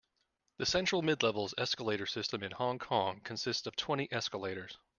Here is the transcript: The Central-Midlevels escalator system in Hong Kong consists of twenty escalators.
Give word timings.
The 0.57 0.65
Central-Midlevels 0.65 1.53
escalator 1.59 2.07
system 2.07 2.41
in 2.41 2.49
Hong 2.53 2.79
Kong 2.79 3.21
consists 3.23 3.67
of 3.67 3.75
twenty 3.75 4.11
escalators. 4.11 4.75